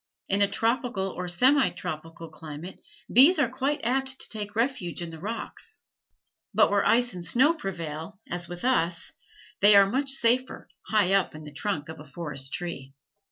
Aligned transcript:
In 0.27 0.41
a 0.41 0.47
tropical 0.49 1.09
or 1.11 1.27
semi 1.27 1.69
tropical 1.69 2.27
climate 2.31 2.81
bees 3.13 3.37
are 3.37 3.47
quite 3.47 3.81
apt 3.83 4.19
to 4.19 4.29
take 4.29 4.55
refuge 4.55 4.99
in 4.99 5.11
the 5.11 5.19
rocks, 5.19 5.77
but 6.55 6.71
where 6.71 6.83
ice 6.83 7.13
and 7.13 7.23
snow 7.23 7.53
prevail, 7.53 8.19
as 8.27 8.47
with 8.49 8.65
us, 8.65 9.11
they 9.59 9.75
are 9.75 9.85
much 9.87 10.09
safer 10.09 10.67
high 10.87 11.13
up 11.13 11.35
in 11.35 11.43
the 11.43 11.53
trunk 11.53 11.87
of 11.87 11.99
a 11.99 12.03
forest 12.03 12.51
tree. 12.51 12.95